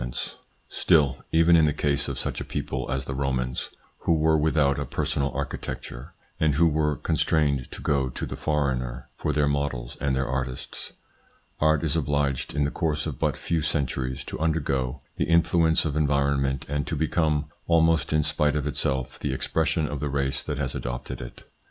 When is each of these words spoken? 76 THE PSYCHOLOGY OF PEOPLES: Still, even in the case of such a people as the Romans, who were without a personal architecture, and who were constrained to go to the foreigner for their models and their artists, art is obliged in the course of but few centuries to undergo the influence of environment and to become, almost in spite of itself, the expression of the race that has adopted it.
76 0.01 0.15
THE 0.15 0.17
PSYCHOLOGY 0.17 0.37
OF 0.37 0.37
PEOPLES: 0.37 0.79
Still, 0.79 1.25
even 1.31 1.55
in 1.55 1.65
the 1.65 1.73
case 1.73 2.07
of 2.07 2.17
such 2.17 2.41
a 2.41 2.45
people 2.45 2.89
as 2.89 3.05
the 3.05 3.13
Romans, 3.13 3.69
who 3.99 4.15
were 4.15 4.35
without 4.35 4.79
a 4.79 4.85
personal 4.87 5.31
architecture, 5.35 6.11
and 6.39 6.55
who 6.55 6.67
were 6.67 6.95
constrained 6.95 7.69
to 7.71 7.83
go 7.83 8.09
to 8.09 8.25
the 8.25 8.35
foreigner 8.35 9.09
for 9.15 9.31
their 9.31 9.47
models 9.47 9.97
and 10.01 10.15
their 10.15 10.27
artists, 10.27 10.93
art 11.59 11.83
is 11.83 11.95
obliged 11.95 12.55
in 12.55 12.63
the 12.65 12.71
course 12.71 13.05
of 13.05 13.19
but 13.19 13.37
few 13.37 13.61
centuries 13.61 14.25
to 14.25 14.39
undergo 14.39 15.03
the 15.17 15.25
influence 15.25 15.85
of 15.85 15.95
environment 15.95 16.65
and 16.67 16.87
to 16.87 16.95
become, 16.95 17.45
almost 17.67 18.11
in 18.11 18.23
spite 18.23 18.55
of 18.55 18.65
itself, 18.65 19.19
the 19.19 19.31
expression 19.31 19.87
of 19.87 19.99
the 19.99 20.09
race 20.09 20.41
that 20.41 20.57
has 20.57 20.73
adopted 20.73 21.21
it. 21.21 21.43